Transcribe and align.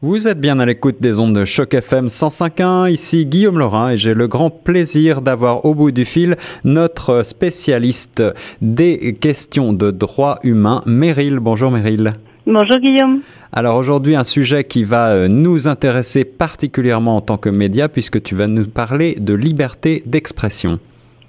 Vous 0.00 0.28
êtes 0.28 0.40
bien 0.40 0.60
à 0.60 0.64
l'écoute 0.64 0.98
des 1.00 1.18
ondes 1.18 1.34
de 1.34 1.44
Choc 1.44 1.74
FM 1.74 2.06
105.1, 2.06 2.88
ici 2.88 3.26
Guillaume 3.26 3.58
Laurin 3.58 3.90
et 3.90 3.96
j'ai 3.96 4.14
le 4.14 4.28
grand 4.28 4.48
plaisir 4.48 5.22
d'avoir 5.22 5.64
au 5.64 5.74
bout 5.74 5.90
du 5.90 6.04
fil 6.04 6.36
notre 6.62 7.24
spécialiste 7.24 8.22
des 8.62 9.14
questions 9.14 9.72
de 9.72 9.90
droit 9.90 10.38
humain, 10.44 10.82
Meryl. 10.86 11.40
Bonjour 11.40 11.72
Meryl. 11.72 12.12
Bonjour 12.46 12.76
Guillaume. 12.76 13.22
Alors 13.50 13.74
aujourd'hui 13.74 14.14
un 14.14 14.22
sujet 14.22 14.62
qui 14.62 14.84
va 14.84 15.08
euh, 15.08 15.26
nous 15.26 15.66
intéresser 15.66 16.24
particulièrement 16.24 17.16
en 17.16 17.20
tant 17.20 17.36
que 17.36 17.48
média 17.48 17.88
puisque 17.88 18.22
tu 18.22 18.36
vas 18.36 18.46
nous 18.46 18.68
parler 18.68 19.16
de 19.18 19.34
liberté 19.34 20.04
d'expression. 20.06 20.78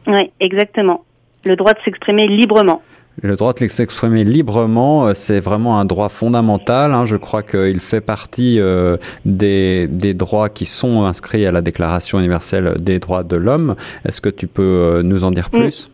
Oui, 0.06 0.30
exactement. 0.40 1.06
Le 1.44 1.56
droit 1.56 1.74
de 1.74 1.80
s'exprimer 1.84 2.28
librement. 2.28 2.84
Le 3.22 3.36
droit 3.36 3.54
de 3.54 3.68
s'exprimer 3.68 4.24
librement, 4.24 5.08
euh, 5.08 5.14
c'est 5.14 5.42
vraiment 5.42 5.80
un 5.80 5.86
droit 5.86 6.10
fondamental. 6.10 6.94
Hein. 6.94 7.06
Je 7.06 7.18
crois 7.18 7.44
qu'il 7.44 7.82
fait 7.82 8.02
partie 8.02 8.60
euh, 8.60 8.96
des, 9.26 9.88
des, 9.88 10.14
droits 10.14 10.48
qui 10.48 10.66
sont 10.66 11.04
inscrits 11.04 11.46
à 11.46 11.52
la 11.52 11.62
Déclaration 11.62 12.20
universelle 12.20 12.76
des 12.80 13.00
droits 13.00 13.24
de 13.24 13.36
l'homme. 13.36 13.76
Est-ce 14.06 14.22
que 14.22 14.30
tu 14.30 14.48
peux 14.48 14.62
euh, 14.62 15.04
nous 15.04 15.26
en 15.26 15.32
dire 15.32 15.50
plus? 15.50 15.90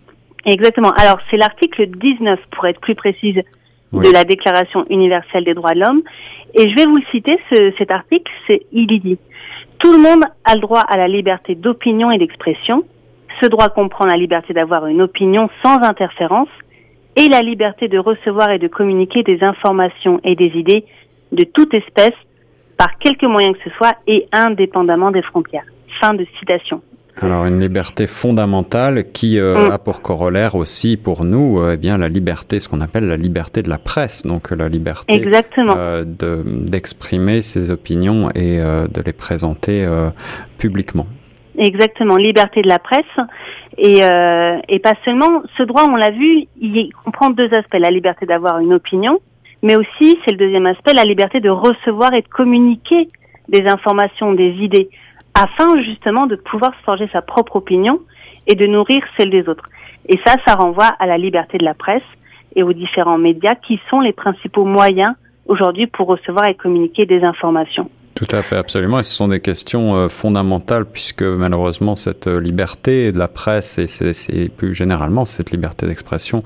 Exactement. 0.45 0.91
Alors, 0.91 1.17
c'est 1.31 1.37
l'article 1.37 1.87
19, 1.87 2.39
pour 2.51 2.67
être 2.67 2.79
plus 2.79 2.95
précise, 2.95 3.41
de 3.91 4.11
la 4.11 4.23
Déclaration 4.23 4.85
universelle 4.89 5.45
des 5.45 5.53
droits 5.53 5.73
de 5.73 5.79
l'homme. 5.79 6.01
Et 6.53 6.69
je 6.69 6.75
vais 6.75 6.85
vous 6.85 6.97
le 6.97 7.03
citer, 7.11 7.39
ce, 7.51 7.71
cet 7.77 7.91
article, 7.91 8.31
c'est, 8.47 8.61
il 8.71 8.87
dit, 8.87 9.17
tout 9.79 9.91
le 9.91 9.97
monde 9.97 10.23
a 10.43 10.55
le 10.55 10.61
droit 10.61 10.81
à 10.81 10.97
la 10.97 11.07
liberté 11.07 11.55
d'opinion 11.55 12.11
et 12.11 12.17
d'expression. 12.17 12.83
Ce 13.41 13.47
droit 13.47 13.69
comprend 13.69 14.05
la 14.05 14.15
liberté 14.15 14.53
d'avoir 14.53 14.85
une 14.85 15.01
opinion 15.01 15.49
sans 15.63 15.81
interférence 15.81 16.49
et 17.15 17.29
la 17.29 17.41
liberté 17.41 17.87
de 17.87 17.97
recevoir 17.97 18.51
et 18.51 18.59
de 18.59 18.67
communiquer 18.67 19.23
des 19.23 19.43
informations 19.43 20.19
et 20.23 20.35
des 20.35 20.51
idées 20.55 20.85
de 21.31 21.43
toute 21.43 21.73
espèce 21.73 22.13
par 22.77 22.97
quelque 22.97 23.25
moyen 23.25 23.53
que 23.53 23.59
ce 23.63 23.69
soit 23.77 23.95
et 24.07 24.27
indépendamment 24.31 25.11
des 25.11 25.21
frontières. 25.21 25.65
Fin 26.01 26.13
de 26.13 26.25
citation. 26.39 26.81
Alors 27.21 27.45
une 27.45 27.59
liberté 27.59 28.07
fondamentale 28.07 29.11
qui 29.13 29.39
euh, 29.39 29.69
mm. 29.69 29.71
a 29.71 29.77
pour 29.77 30.01
corollaire 30.01 30.55
aussi 30.55 30.97
pour 30.97 31.23
nous 31.23 31.59
euh, 31.59 31.73
eh 31.75 31.77
bien 31.77 31.97
la 31.97 32.09
liberté, 32.09 32.59
ce 32.59 32.67
qu'on 32.67 32.81
appelle 32.81 33.07
la 33.07 33.15
liberté 33.15 33.61
de 33.61 33.69
la 33.69 33.77
presse, 33.77 34.23
donc 34.25 34.51
la 34.51 34.67
liberté 34.67 35.13
Exactement. 35.13 35.73
Euh, 35.77 36.03
d'exprimer 36.05 37.41
ses 37.41 37.71
opinions 37.71 38.29
et 38.31 38.57
de 38.57 39.01
les 39.05 39.13
présenter 39.13 39.87
publiquement. 40.57 41.07
Exactement, 41.57 42.17
liberté 42.17 42.61
de 42.61 42.67
la 42.67 42.79
presse 42.79 43.05
et, 43.77 44.03
euh, 44.03 44.57
et 44.67 44.79
pas 44.79 44.93
seulement. 45.03 45.43
Ce 45.57 45.63
droit, 45.63 45.85
on 45.89 45.95
l'a 45.95 46.11
vu, 46.11 46.45
il 46.59 46.89
comprend 47.03 47.29
deux 47.29 47.53
aspects 47.53 47.77
la 47.77 47.91
liberté 47.91 48.25
d'avoir 48.25 48.59
une 48.59 48.73
opinion, 48.73 49.19
mais 49.61 49.75
aussi, 49.75 50.17
c'est 50.23 50.31
le 50.31 50.37
deuxième 50.37 50.65
aspect, 50.65 50.93
la 50.93 51.03
liberté 51.03 51.39
de 51.39 51.49
recevoir 51.49 52.13
et 52.13 52.21
de 52.21 52.27
communiquer 52.27 53.09
des 53.49 53.65
informations, 53.67 54.33
des 54.33 54.51
idées, 54.61 54.89
afin 55.33 55.81
justement 55.83 56.27
de 56.27 56.35
pouvoir 56.35 56.73
forger 56.85 57.09
sa 57.11 57.21
propre 57.21 57.57
opinion 57.57 57.99
et 58.47 58.55
de 58.55 58.65
nourrir 58.67 59.03
celle 59.17 59.29
des 59.29 59.47
autres. 59.49 59.69
Et 60.07 60.19
ça, 60.25 60.35
ça 60.45 60.55
renvoie 60.55 60.91
à 60.99 61.05
la 61.05 61.17
liberté 61.17 61.57
de 61.57 61.65
la 61.65 61.73
presse 61.73 62.03
et 62.55 62.63
aux 62.63 62.73
différents 62.73 63.17
médias 63.17 63.55
qui 63.55 63.79
sont 63.89 63.99
les 63.99 64.13
principaux 64.13 64.65
moyens 64.65 65.13
aujourd'hui 65.47 65.87
pour 65.87 66.07
recevoir 66.07 66.45
et 66.45 66.55
communiquer 66.55 67.05
des 67.05 67.23
informations. 67.23 67.89
Tout 68.15 68.27
à 68.31 68.43
fait, 68.43 68.55
absolument. 68.55 68.99
Et 68.99 69.03
ce 69.03 69.13
sont 69.13 69.27
des 69.27 69.41
questions 69.41 69.95
euh, 69.95 70.07
fondamentales 70.07 70.85
puisque 70.85 71.21
malheureusement 71.21 71.97
cette 71.97 72.27
euh, 72.27 72.39
liberté 72.39 73.11
de 73.11 73.19
la 73.19 73.27
presse 73.27 73.77
et 73.77 73.87
c'est 73.87 74.49
plus 74.49 74.73
généralement 74.73 75.25
cette 75.25 75.51
liberté 75.51 75.85
d'expression, 75.85 76.41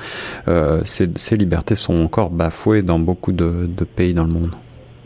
euh, 0.48 0.82
ces, 0.84 1.08
ces, 1.16 1.38
libertés 1.38 1.76
sont 1.76 2.04
encore 2.04 2.32
bafouées 2.32 2.82
dans 2.82 2.98
beaucoup 2.98 3.32
de, 3.32 3.68
de 3.68 3.84
pays 3.84 4.16
dans 4.16 4.24
le 4.24 4.34
monde. 4.34 4.56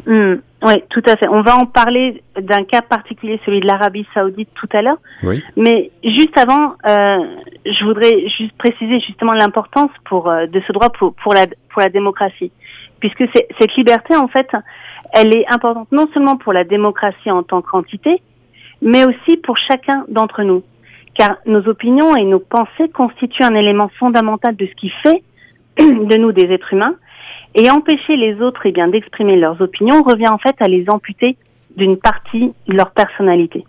Mmh, 0.06 0.36
oui, 0.64 0.74
tout 0.90 1.04
à 1.06 1.18
fait. 1.18 1.28
On 1.28 1.42
va 1.42 1.58
en 1.58 1.66
parler 1.66 2.24
d'un 2.40 2.64
cas 2.64 2.82
particulier, 2.82 3.42
celui 3.46 3.60
de 3.60 3.68
l'Arabie 3.68 4.08
Saoudite 4.14 4.50
tout 4.56 4.70
à 4.72 4.82
l'heure. 4.82 5.00
Oui. 5.24 5.44
Mais 5.58 5.92
juste 6.02 6.38
avant, 6.38 6.76
euh, 6.88 7.18
je 7.66 7.84
voudrais 7.84 8.30
juste 8.38 8.54
préciser 8.58 9.02
justement 9.02 9.34
l'importance 9.34 9.92
pour 10.06 10.32
de 10.32 10.62
ce 10.66 10.72
droit 10.72 10.90
pour, 10.92 11.14
pour 11.16 11.34
la 11.34 11.46
pour 11.72 11.82
la 11.82 11.90
démocratie, 11.90 12.52
puisque 13.02 13.26
cette 13.60 13.76
liberté 13.76 14.16
en 14.16 14.30
fait 14.30 14.48
elle 15.14 15.34
est 15.36 15.46
importante 15.48 15.92
non 15.92 16.08
seulement 16.14 16.38
pour 16.38 16.54
la 16.54 16.64
démocratie 16.64 17.32
en 17.32 17.44
tant 17.44 17.62
qu'entité, 17.62 18.22
mais 18.82 19.06
aussi 19.06 19.38
pour 19.38 19.58
chacun 19.58 20.06
d'entre 20.10 20.42
nous. 20.44 20.64
Car 21.14 21.38
nos 21.46 21.68
opinions 21.68 22.16
et 22.16 22.26
nos 22.26 22.40
pensées 22.40 22.90
constituent 22.92 23.44
un 23.44 23.54
élément 23.54 23.90
fondamental 24.00 24.56
de 24.56 24.66
ce 24.66 24.74
qui 24.74 24.92
fait 25.04 25.24
de 25.78 26.18
nous 26.18 26.32
des 26.32 26.52
êtres 26.52 26.74
humains. 26.74 26.96
Et 27.56 27.70
empêcher 27.70 28.16
les 28.18 28.42
autres 28.42 28.62
eh 28.66 28.72
bien 28.72 28.88
d'exprimer 28.88 29.36
leurs 29.36 29.62
opinions 29.62 30.02
revient 30.02 30.30
en 30.30 30.40
fait 30.40 30.56
à 30.60 30.68
les 30.68 30.90
amputer 30.90 31.38
d'une 31.78 31.98
partie 31.98 32.52
de 32.68 32.76
leur 32.76 32.90
personnalité. 32.92 33.64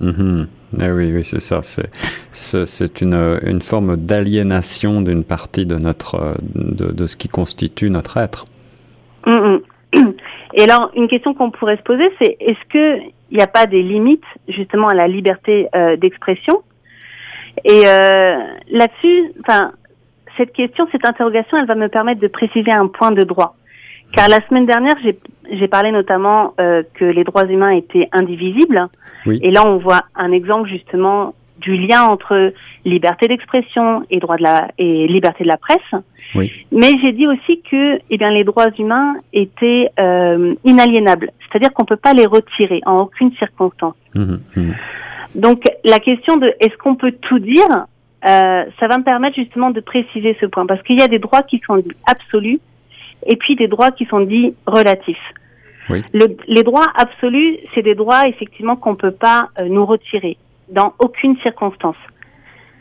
Mm-hmm. 0.00 0.46
Eh 0.80 0.90
oui, 0.90 1.12
oui, 1.12 1.24
c'est 1.24 1.40
ça. 1.40 1.60
C'est, 2.32 3.00
une, 3.02 3.38
une 3.42 3.60
forme 3.60 3.98
d'aliénation 3.98 5.02
d'une 5.02 5.24
partie 5.24 5.66
de 5.66 5.76
notre, 5.76 6.36
de, 6.54 6.90
de, 6.92 7.06
ce 7.06 7.16
qui 7.16 7.28
constitue 7.28 7.90
notre 7.90 8.16
être. 8.16 8.46
Mm 9.26 9.58
et 10.54 10.62
alors, 10.62 10.90
une 10.94 11.08
question 11.08 11.34
qu'on 11.34 11.50
pourrait 11.50 11.76
se 11.76 11.82
poser, 11.82 12.10
c'est 12.20 12.36
est-ce 12.40 12.58
qu'il 12.70 13.12
n'y 13.32 13.42
a 13.42 13.46
pas 13.46 13.66
des 13.66 13.82
limites 13.82 14.24
justement 14.48 14.88
à 14.88 14.94
la 14.94 15.06
liberté 15.06 15.68
euh, 15.74 15.96
d'expression? 15.96 16.62
Et 17.64 17.82
euh, 17.86 18.36
là-dessus, 18.70 19.32
enfin, 19.40 19.72
cette 20.36 20.52
question, 20.52 20.86
cette 20.92 21.04
interrogation, 21.04 21.58
elle 21.58 21.66
va 21.66 21.74
me 21.74 21.88
permettre 21.88 22.20
de 22.20 22.28
préciser 22.28 22.72
un 22.72 22.88
point 22.88 23.12
de 23.12 23.22
droit. 23.22 23.56
Car 24.12 24.28
la 24.28 24.44
semaine 24.48 24.66
dernière, 24.66 24.96
j'ai 25.52 25.68
parlé 25.68 25.92
notamment 25.92 26.54
euh, 26.60 26.82
que 26.94 27.04
les 27.04 27.22
droits 27.22 27.46
humains 27.46 27.70
étaient 27.70 28.08
indivisibles. 28.12 28.88
Oui. 29.26 29.38
Et 29.42 29.50
là, 29.50 29.62
on 29.64 29.78
voit 29.78 30.02
un 30.16 30.32
exemple 30.32 30.68
justement 30.68 31.34
du 31.60 31.76
lien 31.76 32.04
entre 32.04 32.52
liberté 32.84 33.28
d'expression 33.28 34.02
et 34.10 34.18
droit 34.18 34.36
de 34.36 34.42
la 34.42 34.68
et 34.78 35.06
liberté 35.06 35.44
de 35.44 35.48
la 35.48 35.56
presse. 35.56 36.02
Oui. 36.34 36.52
Mais 36.72 36.90
j'ai 37.02 37.12
dit 37.12 37.26
aussi 37.26 37.60
que 37.62 38.00
eh 38.08 38.18
bien 38.18 38.30
les 38.30 38.44
droits 38.44 38.70
humains 38.78 39.14
étaient 39.32 39.90
euh, 39.98 40.54
inaliénables, 40.64 41.30
c'est-à-dire 41.40 41.72
qu'on 41.72 41.84
peut 41.84 41.96
pas 41.96 42.14
les 42.14 42.26
retirer 42.26 42.80
en 42.86 42.96
aucune 42.98 43.32
circonstance. 43.34 43.94
Mmh, 44.14 44.36
mmh. 44.56 44.72
Donc 45.34 45.64
la 45.84 45.98
question 45.98 46.36
de 46.36 46.54
est-ce 46.60 46.76
qu'on 46.78 46.94
peut 46.94 47.12
tout 47.12 47.38
dire, 47.38 47.86
euh, 48.26 48.64
ça 48.78 48.88
va 48.88 48.98
me 48.98 49.04
permettre 49.04 49.36
justement 49.36 49.70
de 49.70 49.80
préciser 49.80 50.36
ce 50.40 50.46
point 50.46 50.66
parce 50.66 50.82
qu'il 50.82 50.98
y 50.98 51.02
a 51.02 51.08
des 51.08 51.18
droits 51.18 51.42
qui 51.42 51.60
sont 51.66 51.76
dits 51.76 51.96
absolus 52.06 52.60
et 53.26 53.36
puis 53.36 53.56
des 53.56 53.68
droits 53.68 53.90
qui 53.90 54.06
sont 54.06 54.20
dits 54.20 54.54
relatifs. 54.66 55.18
Oui. 55.88 56.02
Le, 56.12 56.36
les 56.46 56.62
droits 56.62 56.86
absolus, 56.94 57.58
c'est 57.74 57.82
des 57.82 57.94
droits 57.94 58.26
effectivement 58.28 58.76
qu'on 58.76 58.94
peut 58.94 59.10
pas 59.10 59.48
euh, 59.58 59.66
nous 59.68 59.84
retirer 59.84 60.36
dans 60.70 60.94
aucune 60.98 61.36
circonstance. 61.38 61.96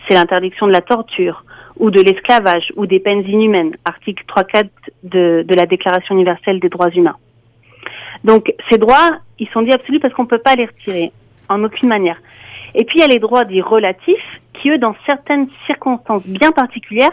C'est 0.07 0.13
l'interdiction 0.13 0.67
de 0.67 0.71
la 0.71 0.81
torture 0.81 1.43
ou 1.77 1.91
de 1.91 2.01
l'esclavage 2.01 2.71
ou 2.75 2.85
des 2.85 2.99
peines 2.99 3.27
inhumaines, 3.27 3.75
article 3.85 4.23
3.4 4.27 4.69
de, 5.03 5.45
de 5.47 5.55
la 5.55 5.65
Déclaration 5.65 6.15
universelle 6.15 6.59
des 6.59 6.69
droits 6.69 6.89
humains. 6.89 7.17
Donc 8.23 8.53
ces 8.69 8.77
droits, 8.77 9.11
ils 9.39 9.47
sont 9.49 9.61
dits 9.61 9.71
absolus 9.71 9.99
parce 9.99 10.13
qu'on 10.13 10.23
ne 10.23 10.27
peut 10.27 10.39
pas 10.39 10.55
les 10.55 10.65
retirer 10.65 11.11
en 11.47 11.63
aucune 11.63 11.87
manière. 11.87 12.17
Et 12.75 12.83
puis 12.83 12.97
il 12.97 13.01
y 13.01 13.03
a 13.03 13.07
les 13.07 13.19
droits 13.19 13.45
dits 13.45 13.61
relatifs 13.61 14.41
qui, 14.53 14.69
eux, 14.69 14.77
dans 14.77 14.95
certaines 15.05 15.47
circonstances 15.65 16.27
bien 16.27 16.51
particulières, 16.51 17.11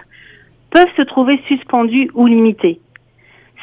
peuvent 0.71 0.93
se 0.97 1.03
trouver 1.03 1.41
suspendus 1.47 2.11
ou 2.15 2.27
limités. 2.27 2.81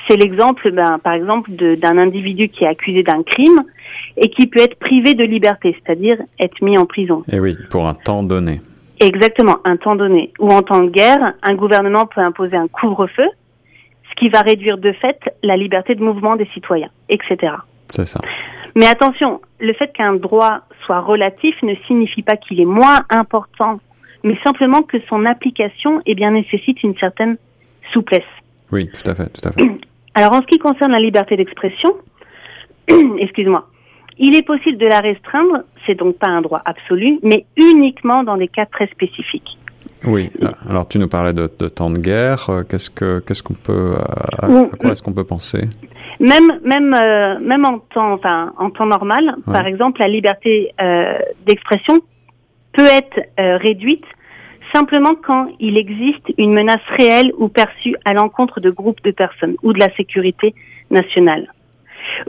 C'est 0.08 0.18
l'exemple, 0.18 0.72
ben, 0.72 1.00
par 1.00 1.14
exemple, 1.14 1.52
d'un 1.52 1.98
individu 1.98 2.50
qui 2.50 2.66
est 2.66 2.68
accusé 2.68 3.04
d'un 3.04 3.24
crime 3.24 3.64
et 4.18 4.30
qui 4.30 4.48
peut 4.48 4.60
être 4.60 4.78
privé 4.78 5.14
de 5.14 5.24
liberté, 5.24 5.76
c'est-à-dire 5.84 6.18
être 6.40 6.62
mis 6.62 6.78
en 6.78 6.86
prison. 6.86 7.24
Et 7.32 7.36
eh 7.36 7.40
oui, 7.40 7.56
pour 7.70 7.88
un 7.88 7.94
temps 7.94 8.24
donné. 8.24 8.62
Exactement, 9.00 9.58
un 9.66 9.78
temps 9.78 9.96
donné. 9.96 10.32
Ou 10.40 10.50
en 10.50 10.62
temps 10.62 10.84
de 10.84 10.90
guerre, 10.90 11.34
un 11.42 11.56
gouvernement 11.56 12.06
peut 12.06 12.22
imposer 12.22 12.56
un 12.56 12.68
couvre-feu, 12.68 13.28
ce 14.10 14.16
qui 14.16 14.30
va 14.30 14.42
réduire 14.42 14.78
de 14.78 14.92
fait 14.94 15.20
la 15.42 15.58
liberté 15.58 15.96
de 15.96 16.04
mouvement 16.04 16.36
des 16.36 16.48
citoyens, 16.54 16.90
etc. 17.10 17.54
C'est 17.90 18.06
ça. 18.06 18.20
Mais 18.76 18.88
attention, 18.88 19.42
le 19.60 19.74
fait 19.74 19.92
qu'un 19.94 20.14
droit 20.14 20.62
soit 20.86 21.02
relatif 21.02 21.56
ne 21.64 21.76
signifie 21.88 22.24
pas 22.24 22.38
qu'il 22.38 22.60
est 22.60 22.66
moins 22.66 23.02
important, 23.10 23.80
mais 24.24 24.38
simplement 24.44 24.82
que 24.82 24.98
son 25.10 25.26
application 25.26 26.02
eh 26.06 26.16
bien, 26.16 26.32
nécessite 26.32 26.82
une 26.84 26.98
certaine 26.98 27.38
souplesse. 27.92 28.22
Oui, 28.72 28.90
tout 28.90 29.10
à 29.10 29.16
fait, 29.16 29.30
tout 29.30 29.48
à 29.48 29.52
fait. 29.52 29.80
Alors 30.16 30.34
en 30.34 30.42
ce 30.42 30.48
qui 30.48 30.60
concerne 30.60 30.92
la 30.92 31.00
liberté 31.00 31.36
d'expression, 31.38 31.96
excuse-moi, 33.18 33.68
il 34.20 34.36
est 34.36 34.46
possible 34.46 34.78
de 34.78 34.86
la 34.86 35.00
restreindre, 35.00 35.64
c'est 35.86 35.96
donc 35.96 36.18
pas 36.18 36.28
un 36.28 36.42
droit 36.42 36.62
absolu, 36.66 37.20
mais 37.24 37.46
uniquement 37.58 38.24
dans 38.24 38.38
des 38.38 38.48
cas 38.48 38.66
très 38.66 38.88
spécifiques. 38.88 39.58
Oui. 40.06 40.30
Alors 40.70 40.88
tu 40.88 41.00
nous 41.00 41.08
parlais 41.08 41.34
de, 41.34 41.50
de 41.60 41.68
temps 41.68 41.90
de 41.90 41.98
guerre. 41.98 42.50
Euh, 42.50 42.64
qu'est-ce 42.64 42.90
que 42.90 43.20
qu'est-ce 43.20 43.42
qu'on 43.42 43.54
peut 43.54 43.94
à, 44.40 44.46
à 44.46 44.48
quoi 44.80 44.92
est-ce 44.92 45.02
qu'on 45.02 45.14
peut 45.14 45.24
penser? 45.24 45.62
Même 46.20 46.60
même 46.64 46.94
euh, 46.94 47.40
même 47.40 47.66
en 47.66 47.80
temps 47.80 48.14
enfin 48.14 48.54
en 48.58 48.70
temps 48.70 48.86
normal, 48.86 49.36
Ouais. 49.48 49.54
par 49.54 49.66
exemple, 49.66 50.00
la 50.02 50.08
liberté 50.08 50.74
euh, 50.82 51.18
d'expression 51.48 52.00
peut 52.74 52.86
être 52.86 53.20
euh, 53.40 53.58
réduite 53.58 54.06
simplement 54.74 55.16
quand 55.16 55.48
il 55.60 55.78
existe 55.78 56.34
une 56.38 56.54
menace 56.54 56.82
réelle 56.98 57.32
ou 57.38 57.48
perçue 57.48 57.96
à 58.06 58.14
l'encontre 58.14 58.60
de 58.60 58.70
groupes 58.70 59.04
de 59.04 59.12
personnes 59.12 59.56
ou 59.64 59.74
de 59.74 59.80
la 59.80 59.94
sécurité 59.96 60.54
nationale. 60.90 61.52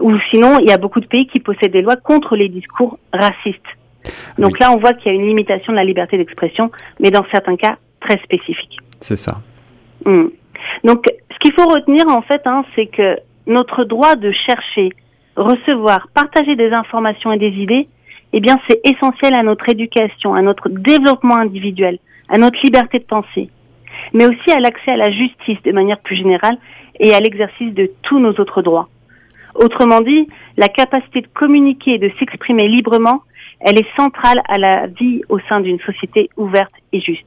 Ou 0.00 0.12
sinon, 0.31 0.58
il 0.61 0.69
y 0.69 0.73
a 0.73 0.79
beaucoup 0.79 1.00
de 1.00 1.06
pays 1.06 1.26
qui 1.26 1.41
possèdent 1.41 1.73
des 1.73 1.82
lois 1.82 1.96
contre 1.96 2.37
les 2.37 2.49
discours 2.49 2.99
racistes. 3.12 3.61
Donc 4.38 4.58
là, 4.58 4.70
on 4.73 4.79
voit 4.79 4.93
qu'il 4.93 5.12
y 5.12 5.17
a 5.17 5.19
une 5.19 5.26
limitation 5.26 5.73
de 5.73 5.76
la 5.76 5.85
liberté 5.85 6.17
d'expression, 6.17 6.70
mais 7.00 7.11
dans 7.11 7.25
certains 7.32 7.56
cas 7.56 7.76
très 8.00 8.19
spécifiques. 8.19 8.79
C'est 9.00 9.17
ça. 9.17 9.41
Hmm. 10.05 10.26
Donc, 10.85 11.05
ce 11.32 11.38
qu'il 11.38 11.52
faut 11.55 11.69
retenir 11.69 12.06
en 12.08 12.23
fait, 12.23 12.43
hein, 12.44 12.64
c'est 12.75 12.87
que 12.87 13.17
notre 13.46 13.85
droit 13.85 14.17
de 14.17 14.32
chercher, 14.32 14.91
recevoir, 15.37 16.08
partager 16.14 16.56
des 16.56 16.70
informations 16.70 17.32
et 17.32 17.38
des 17.38 17.50
idées, 17.50 17.88
eh 18.32 18.41
bien, 18.41 18.58
c'est 18.69 18.81
essentiel 18.85 19.35
à 19.35 19.43
notre 19.43 19.69
éducation, 19.69 20.35
à 20.35 20.43
notre 20.43 20.69
développement 20.69 21.37
individuel, 21.37 21.99
à 22.29 22.38
notre 22.38 22.59
liberté 22.62 22.99
de 22.99 23.05
penser, 23.05 23.50
mais 24.12 24.26
aussi 24.26 24.50
à 24.50 24.61
l'accès 24.61 24.93
à 24.93 24.97
la 24.97 25.11
justice 25.11 25.62
de 25.65 25.73
manière 25.73 25.99
plus 26.00 26.17
générale 26.17 26.56
et 27.00 27.15
à 27.15 27.21
l'exercice 27.21 27.73
de 27.75 27.91
tous 28.03 28.19
nos 28.19 28.32
autres 28.32 28.62
droits. 28.62 28.88
Autrement 29.55 30.00
dit, 30.00 30.29
la 30.56 30.69
capacité 30.69 31.21
de 31.21 31.29
communiquer 31.32 31.94
et 31.94 31.99
de 31.99 32.11
s'exprimer 32.19 32.69
librement, 32.69 33.23
elle 33.61 33.79
est 33.79 33.97
centrale 33.97 34.43
à 34.49 34.59
la 34.59 34.87
vie 34.88 35.23
au 35.29 35.38
sein 35.49 35.61
d'une 35.61 35.79
société 35.81 36.29
ouverte 36.37 36.73
et 36.93 37.00
juste. 37.00 37.26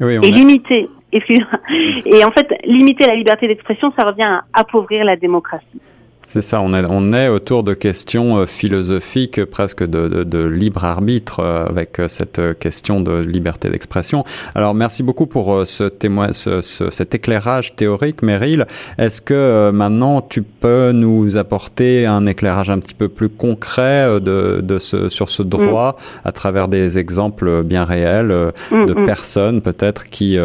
et 0.00 0.30
limiter, 0.30 0.88
et 1.14 2.24
en 2.24 2.32
fait, 2.32 2.52
limiter 2.64 3.06
la 3.06 3.14
liberté 3.14 3.46
d'expression, 3.46 3.92
ça 3.96 4.04
revient 4.04 4.22
à 4.22 4.44
appauvrir 4.52 5.04
la 5.04 5.16
démocratie. 5.16 5.80
C'est 6.26 6.42
ça, 6.42 6.60
on 6.60 6.72
est, 6.72 6.84
on 6.88 7.12
est 7.12 7.28
autour 7.28 7.62
de 7.62 7.74
questions 7.74 8.38
euh, 8.38 8.46
philosophiques, 8.46 9.44
presque 9.44 9.84
de, 9.84 10.24
de, 10.24 10.44
libre 10.44 10.84
arbitre, 10.84 11.40
euh, 11.40 11.66
avec 11.66 12.00
euh, 12.00 12.08
cette 12.08 12.40
question 12.58 13.00
de 13.00 13.20
liberté 13.20 13.68
d'expression. 13.68 14.24
Alors, 14.54 14.74
merci 14.74 15.02
beaucoup 15.02 15.26
pour 15.26 15.66
ce 15.66 15.84
témoin, 15.84 16.32
ce, 16.32 16.62
cet 16.62 17.14
éclairage 17.14 17.76
théorique, 17.76 18.22
Meryl. 18.22 18.66
Est-ce 18.98 19.20
que 19.20 19.70
maintenant 19.70 20.22
tu 20.22 20.42
peux 20.42 20.92
nous 20.92 21.36
apporter 21.36 22.06
un 22.06 22.26
éclairage 22.26 22.70
un 22.70 22.78
petit 22.78 22.94
peu 22.94 23.08
plus 23.08 23.28
concret 23.28 24.20
de, 24.20 24.60
de 24.62 24.78
ce, 24.78 25.08
sur 25.08 25.28
ce 25.28 25.42
droit 25.42 25.96
à 26.24 26.32
travers 26.32 26.68
des 26.68 26.98
exemples 26.98 27.62
bien 27.62 27.84
réels 27.84 28.52
de 28.70 29.04
personnes 29.04 29.60
peut-être 29.60 30.08
qui 30.08 30.38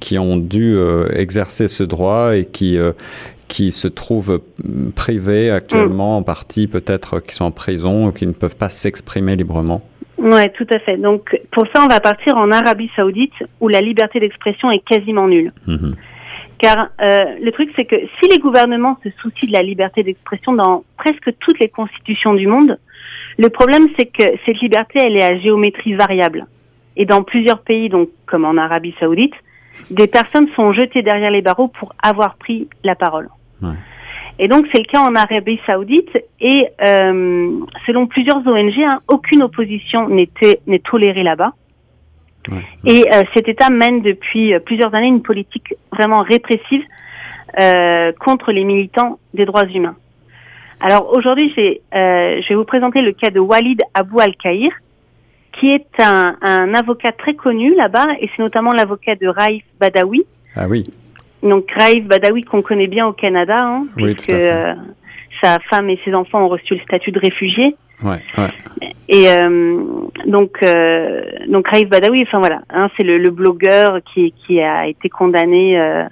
qui 0.00 0.18
ont 0.18 0.36
dû 0.36 0.76
exercer 1.12 1.68
ce 1.68 1.82
droit 1.82 2.36
et 2.36 2.44
qui 2.44 2.78
qui 3.48 3.72
se 3.72 3.88
trouvent 3.88 4.40
privés 4.94 5.50
actuellement, 5.50 6.16
mm. 6.16 6.20
en 6.20 6.22
partie 6.22 6.66
peut-être 6.66 7.20
qui 7.20 7.34
sont 7.34 7.46
en 7.46 7.50
prison 7.50 8.08
ou 8.08 8.12
qui 8.12 8.26
ne 8.26 8.32
peuvent 8.32 8.56
pas 8.56 8.68
s'exprimer 8.68 9.36
librement. 9.36 9.80
Oui, 10.18 10.50
tout 10.54 10.66
à 10.70 10.78
fait. 10.80 10.96
Donc 10.96 11.40
pour 11.52 11.64
ça, 11.74 11.82
on 11.82 11.88
va 11.88 12.00
partir 12.00 12.36
en 12.36 12.50
Arabie 12.50 12.90
saoudite 12.94 13.32
où 13.60 13.68
la 13.68 13.80
liberté 13.80 14.20
d'expression 14.20 14.70
est 14.70 14.84
quasiment 14.84 15.28
nulle. 15.28 15.52
Mm-hmm. 15.66 15.94
Car 16.58 16.88
euh, 17.00 17.24
le 17.40 17.52
truc, 17.52 17.70
c'est 17.76 17.84
que 17.84 17.96
si 17.96 18.28
les 18.28 18.38
gouvernements 18.38 18.98
se 19.04 19.10
soucient 19.22 19.48
de 19.48 19.52
la 19.52 19.62
liberté 19.62 20.02
d'expression 20.02 20.52
dans 20.52 20.84
presque 20.96 21.32
toutes 21.38 21.60
les 21.60 21.68
constitutions 21.68 22.34
du 22.34 22.48
monde, 22.48 22.78
le 23.38 23.48
problème, 23.48 23.86
c'est 23.96 24.06
que 24.06 24.24
cette 24.44 24.60
liberté, 24.60 24.98
elle 25.00 25.16
est 25.16 25.22
à 25.22 25.38
géométrie 25.38 25.94
variable. 25.94 26.46
Et 26.96 27.06
dans 27.06 27.22
plusieurs 27.22 27.60
pays, 27.60 27.88
donc 27.88 28.08
comme 28.26 28.44
en 28.44 28.56
Arabie 28.56 28.94
saoudite, 28.98 29.34
des 29.90 30.06
personnes 30.06 30.48
sont 30.54 30.72
jetées 30.72 31.02
derrière 31.02 31.30
les 31.30 31.42
barreaux 31.42 31.68
pour 31.68 31.94
avoir 32.02 32.36
pris 32.36 32.68
la 32.84 32.94
parole. 32.94 33.28
Et 34.40 34.46
donc 34.46 34.66
c'est 34.72 34.78
le 34.78 34.84
cas 34.84 35.00
en 35.00 35.14
Arabie 35.16 35.58
Saoudite 35.66 36.16
et 36.40 36.68
euh, 36.80 37.50
selon 37.86 38.06
plusieurs 38.06 38.46
ONG, 38.46 38.78
hein, 38.78 39.00
aucune 39.08 39.42
opposition 39.42 40.08
n'est 40.08 40.78
tolérée 40.78 41.24
là-bas. 41.24 41.52
Et 42.86 43.04
euh, 43.12 43.22
cet 43.34 43.48
État 43.48 43.68
mène 43.68 44.00
depuis 44.00 44.54
euh, 44.54 44.60
plusieurs 44.60 44.94
années 44.94 45.08
une 45.08 45.22
politique 45.22 45.74
vraiment 45.92 46.22
répressive 46.22 46.82
euh, 47.60 48.12
contre 48.20 48.52
les 48.52 48.64
militants 48.64 49.18
des 49.34 49.44
droits 49.44 49.66
humains. 49.66 49.96
Alors 50.80 51.12
aujourd'hui, 51.12 51.52
euh, 51.58 52.40
je 52.40 52.48
vais 52.48 52.54
vous 52.54 52.64
présenter 52.64 53.02
le 53.02 53.12
cas 53.12 53.30
de 53.30 53.40
Walid 53.40 53.82
Abou 53.94 54.20
Al-Kahir, 54.20 54.70
qui 55.52 55.70
est 55.70 56.00
un, 56.00 56.36
un, 56.42 56.74
avocat 56.74 57.12
très 57.12 57.34
connu 57.34 57.74
là-bas, 57.74 58.06
et 58.20 58.30
c'est 58.34 58.42
notamment 58.42 58.70
l'avocat 58.70 59.16
de 59.16 59.26
Raif 59.26 59.64
Badawi. 59.80 60.24
Ah 60.56 60.66
oui 60.68 60.84
donc 61.42 61.70
Raif 61.70 62.04
Badawi 62.04 62.42
qu'on 62.42 62.62
connaît 62.62 62.86
bien 62.86 63.06
au 63.06 63.12
Canada, 63.12 63.58
hein, 63.58 63.86
puisque 63.96 64.30
euh, 64.30 64.74
sa 65.42 65.58
femme 65.70 65.88
et 65.90 65.98
ses 66.04 66.14
enfants 66.14 66.42
ont 66.44 66.48
reçu 66.48 66.74
le 66.74 66.80
statut 66.80 67.12
de 67.12 67.20
réfugié. 67.20 67.76
Ouais, 68.02 68.20
ouais. 68.36 68.50
Et 69.08 69.28
euh, 69.28 69.82
donc, 70.26 70.58
euh, 70.62 71.22
donc 71.48 71.68
Raif 71.68 71.88
Badawi, 71.88 72.22
enfin 72.22 72.38
voilà, 72.38 72.62
hein, 72.70 72.88
c'est 72.96 73.02
le, 73.02 73.18
le, 73.18 73.30
blogueur 73.30 73.98
qui, 74.12 74.32
qui 74.46 74.60
a 74.60 74.86
été 74.86 75.08
condamné 75.08 75.78
euh, 75.78 76.04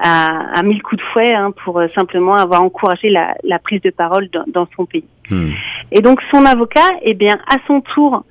à, 0.00 0.58
à 0.58 0.62
mille 0.62 0.82
coups 0.82 1.02
de 1.02 1.06
fouet 1.12 1.34
hein, 1.34 1.52
pour 1.64 1.80
simplement 1.96 2.34
avoir 2.34 2.62
encouragé 2.62 3.10
la, 3.10 3.34
la 3.42 3.58
prise 3.58 3.80
de 3.82 3.90
parole 3.90 4.28
dans, 4.30 4.44
dans 4.46 4.68
son 4.76 4.86
pays. 4.86 5.04
Hmm. 5.28 5.50
Et 5.90 6.02
donc 6.02 6.20
son 6.32 6.44
avocat, 6.44 6.88
eh 7.02 7.14
bien, 7.14 7.38
à 7.48 7.56
son 7.66 7.80
tour, 7.80 8.24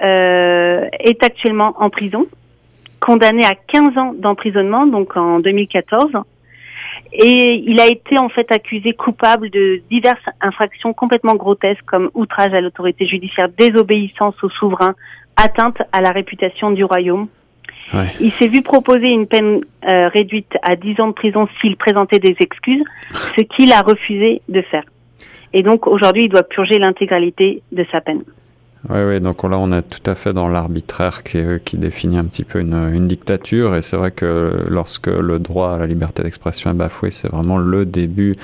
est 0.00 1.24
actuellement 1.24 1.74
en 1.78 1.90
prison 1.90 2.26
condamné 3.00 3.44
à 3.44 3.54
15 3.54 3.96
ans 3.96 4.14
d'emprisonnement, 4.16 4.86
donc 4.86 5.16
en 5.16 5.40
2014. 5.40 6.12
Et 7.12 7.62
il 7.66 7.80
a 7.80 7.86
été 7.86 8.18
en 8.18 8.28
fait 8.28 8.50
accusé 8.52 8.92
coupable 8.92 9.50
de 9.50 9.80
diverses 9.90 10.24
infractions 10.40 10.92
complètement 10.92 11.36
grotesques 11.36 11.84
comme 11.86 12.10
outrage 12.14 12.52
à 12.52 12.60
l'autorité 12.60 13.06
judiciaire, 13.06 13.48
désobéissance 13.56 14.34
au 14.42 14.50
souverain, 14.50 14.94
atteinte 15.36 15.78
à 15.92 16.00
la 16.00 16.10
réputation 16.10 16.70
du 16.70 16.84
royaume. 16.84 17.28
Ouais. 17.94 18.08
Il 18.20 18.32
s'est 18.32 18.48
vu 18.48 18.60
proposer 18.60 19.06
une 19.06 19.26
peine 19.26 19.60
euh, 19.88 20.08
réduite 20.08 20.52
à 20.62 20.76
10 20.76 21.00
ans 21.00 21.08
de 21.08 21.12
prison 21.12 21.48
s'il 21.60 21.76
présentait 21.76 22.18
des 22.18 22.36
excuses, 22.40 22.84
ce 23.12 23.40
qu'il 23.40 23.72
a 23.72 23.80
refusé 23.80 24.42
de 24.48 24.60
faire. 24.60 24.84
Et 25.54 25.62
donc 25.62 25.86
aujourd'hui, 25.86 26.24
il 26.24 26.28
doit 26.28 26.42
purger 26.42 26.78
l'intégralité 26.78 27.62
de 27.72 27.86
sa 27.90 28.02
peine. 28.02 28.22
Oui, 28.88 29.00
oui, 29.06 29.20
donc 29.20 29.42
là 29.42 29.58
on 29.58 29.72
est 29.72 29.82
tout 29.82 30.08
à 30.08 30.14
fait 30.14 30.32
dans 30.32 30.48
l'arbitraire 30.48 31.24
qui, 31.24 31.38
qui, 31.64 31.76
définit 31.76 32.16
un 32.16 32.24
petit 32.24 32.44
peu 32.44 32.60
une, 32.60 33.08
dictature 33.08 33.74
et 33.74 33.82
c'est 33.82 33.96
vrai 33.96 34.12
que 34.12 34.66
lorsque 34.68 35.08
le 35.08 35.40
droit 35.40 35.72
à 35.72 35.78
la 35.78 35.86
liberté 35.86 36.22
d'expression 36.22 36.70
est 36.70 36.74
bafoué, 36.74 37.10
c'est 37.10 37.28
vraiment 37.28 37.58
le 37.58 37.84
début 37.84 38.36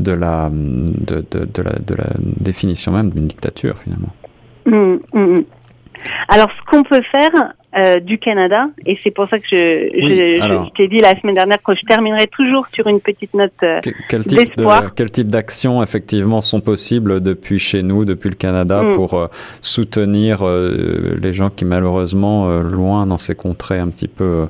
de 0.00 0.12
la, 0.12 0.50
de, 0.50 1.24
la, 1.62 1.72
de 1.78 1.94
la 1.94 2.10
définition 2.18 2.92
même 2.92 3.10
d'une 3.10 3.28
dictature 3.28 3.76
finalement. 3.78 4.12
Mmh, 4.66 4.98
mmh. 5.14 5.44
Alors 6.28 6.48
ce 6.50 6.70
qu'on 6.70 6.82
peut 6.82 7.02
faire, 7.10 7.52
euh, 7.76 8.00
du 8.00 8.16
Canada. 8.16 8.70
Et 8.86 8.98
c'est 9.04 9.10
pour 9.10 9.28
ça 9.28 9.38
que 9.38 9.44
je, 9.50 9.56
je, 9.56 10.70
t'ai 10.76 10.88
dit 10.88 10.98
la 10.98 11.14
semaine 11.20 11.34
dernière 11.34 11.62
que 11.62 11.74
je 11.74 11.82
terminerai 11.82 12.26
toujours 12.28 12.66
sur 12.72 12.86
une 12.86 13.02
petite 13.02 13.34
note 13.34 13.52
euh, 13.62 13.80
quel 14.08 14.22
d'espoir. 14.22 14.94
quel 14.94 15.10
type 15.10 15.28
d'actions 15.28 15.82
effectivement 15.82 16.40
sont 16.40 16.62
possibles 16.62 17.20
depuis 17.20 17.58
chez 17.58 17.82
nous, 17.82 18.06
depuis 18.06 18.30
le 18.30 18.34
Canada, 18.34 18.82
mm. 18.82 18.94
pour 18.94 19.12
euh, 19.14 19.26
soutenir 19.60 20.42
les 20.46 21.32
gens 21.34 21.50
qui 21.50 21.66
malheureusement, 21.66 22.60
loin 22.60 23.06
dans 23.06 23.18
ces 23.18 23.34
contrées 23.34 23.78
un 23.78 23.88
petit 23.88 24.08
peu 24.08 24.46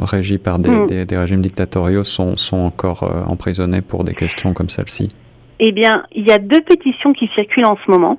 régies 0.00 0.38
par 0.38 0.58
des, 0.58 0.70
mm. 0.70 0.86
des, 0.86 1.04
des, 1.04 1.18
régimes 1.18 1.42
dictatoriaux, 1.42 2.04
sont, 2.04 2.38
sont 2.38 2.60
encore 2.60 3.26
emprisonnés 3.28 3.82
pour 3.82 4.04
des 4.04 4.14
questions 4.14 4.54
comme 4.54 4.70
celle-ci 4.70 5.10
Eh 5.58 5.72
bien, 5.72 6.04
il 6.12 6.26
y 6.26 6.32
a 6.32 6.38
deux 6.38 6.62
pétitions 6.62 7.12
qui 7.12 7.28
circulent 7.34 7.66
en 7.66 7.76
ce 7.84 7.90
moment. 7.90 8.18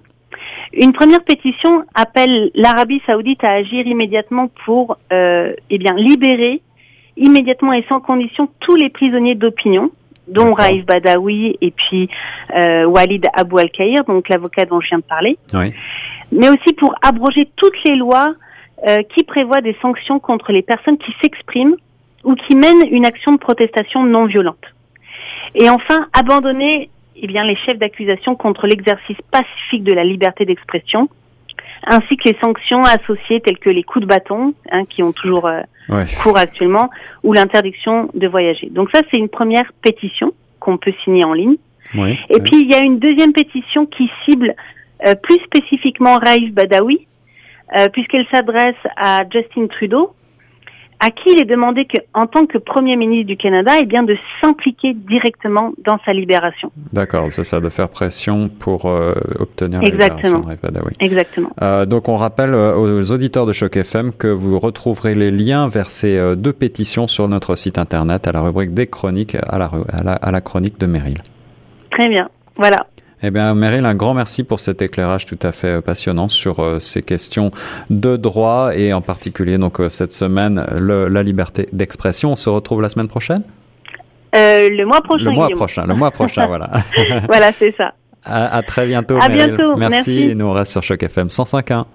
Une 0.73 0.93
première 0.93 1.23
pétition 1.23 1.83
appelle 1.93 2.51
l'Arabie 2.55 3.01
saoudite 3.05 3.43
à 3.43 3.53
agir 3.53 3.85
immédiatement 3.85 4.49
pour 4.65 4.97
euh, 5.11 5.53
eh 5.69 5.77
bien, 5.77 5.93
libérer 5.95 6.61
immédiatement 7.17 7.73
et 7.73 7.85
sans 7.89 7.99
condition 7.99 8.49
tous 8.61 8.75
les 8.75 8.89
prisonniers 8.89 9.35
d'opinion, 9.35 9.91
dont 10.27 10.53
Raif 10.53 10.85
Badawi 10.85 11.57
et 11.61 11.71
puis 11.71 12.09
euh, 12.57 12.85
Walid 12.85 13.27
Abou 13.33 13.57
Al-Kahir, 13.57 14.03
donc 14.05 14.29
l'avocat 14.29 14.65
dont 14.65 14.79
je 14.81 14.89
viens 14.89 14.99
de 14.99 15.03
parler. 15.03 15.37
Oui. 15.53 15.73
Mais 16.31 16.49
aussi 16.49 16.73
pour 16.77 16.95
abroger 17.01 17.49
toutes 17.57 17.83
les 17.85 17.95
lois 17.95 18.33
euh, 18.87 18.97
qui 19.15 19.23
prévoient 19.23 19.61
des 19.61 19.75
sanctions 19.81 20.19
contre 20.19 20.51
les 20.51 20.61
personnes 20.61 20.97
qui 20.97 21.13
s'expriment 21.21 21.75
ou 22.23 22.35
qui 22.35 22.55
mènent 22.55 22.87
une 22.89 23.05
action 23.05 23.33
de 23.33 23.37
protestation 23.37 24.03
non 24.03 24.25
violente. 24.25 24.63
Et 25.55 25.69
enfin, 25.69 26.07
abandonner 26.13 26.89
eh 27.21 27.27
bien, 27.27 27.43
les 27.43 27.55
chefs 27.55 27.77
d'accusation 27.77 28.35
contre 28.35 28.67
l'exercice 28.67 29.17
pacifique 29.31 29.83
de 29.83 29.93
la 29.93 30.03
liberté 30.03 30.45
d'expression, 30.45 31.07
ainsi 31.85 32.17
que 32.17 32.29
les 32.29 32.37
sanctions 32.41 32.83
associées 32.83 33.41
telles 33.41 33.59
que 33.59 33.69
les 33.69 33.83
coups 33.83 34.03
de 34.03 34.09
bâton, 34.09 34.53
hein, 34.71 34.85
qui 34.85 35.03
ont 35.03 35.11
toujours 35.11 35.47
euh, 35.47 35.61
cours 36.23 36.37
actuellement, 36.37 36.89
ou 37.23 37.33
l'interdiction 37.33 38.09
de 38.13 38.27
voyager. 38.27 38.69
Donc 38.71 38.89
ça, 38.93 39.01
c'est 39.11 39.19
une 39.19 39.29
première 39.29 39.71
pétition 39.81 40.33
qu'on 40.59 40.77
peut 40.77 40.93
signer 41.03 41.23
en 41.23 41.33
ligne. 41.33 41.57
Et 42.29 42.39
puis, 42.39 42.61
il 42.61 42.71
y 42.71 42.73
a 42.73 42.79
une 42.79 42.99
deuxième 42.99 43.33
pétition 43.33 43.85
qui 43.85 44.09
cible 44.25 44.55
euh, 45.05 45.13
plus 45.15 45.37
spécifiquement 45.43 46.17
Raif 46.17 46.53
Badawi, 46.53 47.05
euh, 47.77 47.89
puisqu'elle 47.89 48.25
s'adresse 48.31 48.75
à 48.95 49.23
Justin 49.31 49.67
Trudeau, 49.67 50.13
à 51.01 51.09
qui 51.09 51.31
il 51.33 51.41
est 51.41 51.45
demandé 51.45 51.85
que, 51.85 51.97
en 52.13 52.27
tant 52.27 52.45
que 52.45 52.59
Premier 52.59 52.95
ministre 52.95 53.25
du 53.25 53.35
Canada, 53.35 53.73
eh 53.81 53.85
bien, 53.85 54.03
de 54.03 54.15
s'impliquer 54.39 54.93
directement 54.93 55.73
dans 55.83 55.97
sa 56.05 56.13
libération. 56.13 56.71
D'accord, 56.93 57.27
c'est 57.31 57.43
ça, 57.43 57.59
de 57.59 57.69
faire 57.69 57.89
pression 57.89 58.49
pour 58.49 58.85
euh, 58.85 59.15
obtenir 59.39 59.81
Exactement. 59.81 60.43
la 60.47 60.53
libération 60.53 60.89
de 60.99 61.03
Exactement. 61.03 61.49
Euh, 61.63 61.87
donc, 61.87 62.07
on 62.07 62.17
rappelle 62.17 62.53
euh, 62.53 62.75
aux 62.75 63.11
auditeurs 63.11 63.47
de 63.47 63.53
Choc 63.53 63.77
FM 63.77 64.13
que 64.13 64.27
vous 64.27 64.59
retrouverez 64.59 65.15
les 65.15 65.31
liens 65.31 65.67
vers 65.69 65.89
ces 65.89 66.15
euh, 66.17 66.35
deux 66.35 66.53
pétitions 66.53 67.07
sur 67.07 67.27
notre 67.27 67.55
site 67.55 67.79
internet 67.79 68.27
à 68.27 68.31
la 68.31 68.41
rubrique 68.41 68.75
des 68.75 68.85
chroniques 68.85 69.35
à 69.35 69.57
la, 69.57 69.71
à 69.91 70.03
la, 70.03 70.13
à 70.13 70.31
la 70.31 70.41
chronique 70.41 70.79
de 70.79 70.85
Meryl. 70.85 71.17
Très 71.89 72.09
bien. 72.09 72.29
Voilà. 72.57 72.85
Eh 73.23 73.29
bien, 73.29 73.53
Meryl, 73.53 73.85
un 73.85 73.93
grand 73.93 74.15
merci 74.15 74.43
pour 74.43 74.59
cet 74.59 74.81
éclairage 74.81 75.27
tout 75.27 75.37
à 75.43 75.51
fait 75.51 75.81
passionnant 75.81 76.27
sur 76.27 76.59
euh, 76.59 76.79
ces 76.79 77.03
questions 77.03 77.51
de 77.91 78.17
droit 78.17 78.71
et 78.75 78.93
en 78.93 79.01
particulier 79.01 79.59
donc 79.59 79.79
euh, 79.79 79.89
cette 79.89 80.11
semaine 80.11 80.65
le, 80.75 81.07
la 81.07 81.21
liberté 81.21 81.67
d'expression. 81.71 82.31
On 82.31 82.35
se 82.35 82.49
retrouve 82.49 82.81
la 82.81 82.89
semaine 82.89 83.07
prochaine? 83.07 83.43
Euh, 84.35 84.69
le 84.69 84.85
mois 84.85 85.01
prochain. 85.01 85.25
Le 85.25 85.31
mois 85.31 85.49
prochain. 85.49 85.85
Le 85.85 85.93
mois 85.93 86.09
prochain, 86.09 86.47
voilà. 86.47 86.71
voilà, 87.27 87.51
c'est 87.51 87.75
ça. 87.75 87.93
À, 88.23 88.57
à, 88.57 88.63
très 88.63 88.87
bientôt. 88.87 89.19
À 89.21 89.29
bientôt. 89.29 89.75
Merci. 89.75 89.91
merci. 89.91 90.35
Nous 90.35 90.45
on 90.45 90.53
reste 90.53 90.71
sur 90.71 90.81
Choc 90.81 91.03
FM 91.03 91.27
105.1. 91.27 91.85